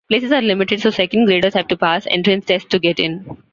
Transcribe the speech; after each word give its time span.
Places 0.09 0.31
are 0.31 0.41
limited, 0.41 0.81
so 0.81 0.89
second 0.89 1.25
graders 1.27 1.53
have 1.53 1.67
to 1.67 1.77
pass 1.77 2.07
entrance 2.09 2.45
tests 2.45 2.69
to 2.69 2.79
get 2.79 2.99
in. 2.99 3.43